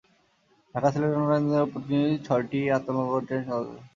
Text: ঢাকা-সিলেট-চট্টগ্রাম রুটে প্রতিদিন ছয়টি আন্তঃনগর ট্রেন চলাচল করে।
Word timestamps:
ঢাকা-সিলেট-চট্টগ্রাম 0.75 1.43
রুটে 1.43 1.71
প্রতিদিন 1.71 2.09
ছয়টি 2.25 2.59
আন্তঃনগর 2.75 3.21
ট্রেন 3.27 3.41
চলাচল 3.43 3.63
করে। 3.67 3.79